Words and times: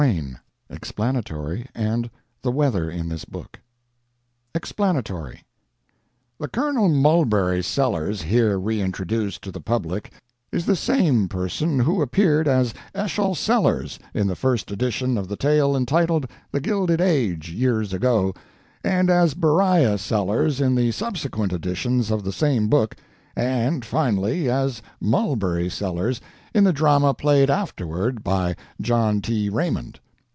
"Finally 0.01 0.35
there 0.67 0.79
was 0.81 0.89
a 0.89 0.93
quiet 0.93 1.31
wedding 1.71 1.71
at 1.75 2.03
the 2.41 3.21
Towers." 3.31 3.59
EXPLANATORY 4.55 5.43
The 6.39 6.47
Colonel 6.47 6.89
Mulberry 6.89 7.61
Sellers 7.61 8.23
here 8.23 8.57
re 8.59 8.81
introduced 8.81 9.43
to 9.43 9.51
the 9.51 9.59
public 9.61 10.11
is 10.51 10.65
the 10.65 10.75
same 10.75 11.27
person 11.29 11.77
who 11.81 12.01
appeared 12.01 12.47
as 12.47 12.73
Eschol 12.95 13.35
Sellers 13.35 13.99
in 14.15 14.25
the 14.25 14.35
first 14.35 14.71
edition 14.71 15.19
of 15.19 15.27
the 15.27 15.35
tale 15.37 15.75
entitled 15.77 16.25
"The 16.51 16.61
Gilded 16.61 16.99
Age," 16.99 17.51
years 17.51 17.93
ago, 17.93 18.33
and 18.83 19.07
as 19.07 19.35
Beriah 19.35 19.99
Sellers 19.99 20.59
in 20.59 20.73
the 20.73 20.91
subsequent 20.91 21.53
editions 21.53 22.09
of 22.09 22.23
the 22.23 22.33
same 22.33 22.69
book, 22.69 22.95
and 23.35 23.85
finally 23.85 24.49
as 24.49 24.81
Mulberry 24.99 25.69
Sellers 25.69 26.19
in 26.53 26.65
the 26.65 26.73
drama 26.73 27.13
played 27.13 27.49
afterward 27.49 28.21
by 28.25 28.53
John 28.81 29.21
T. 29.21 29.47
Raymond. 29.47 29.97